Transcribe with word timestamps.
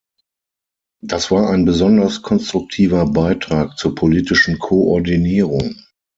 Das 1.03 1.29
war 1.29 1.51
ein 1.51 1.63
besonders 1.65 2.23
konstruktiver 2.23 3.05
Beitrag 3.05 3.77
zur 3.77 3.93
politischen 3.93 4.57
Koordinierung. 4.57 5.75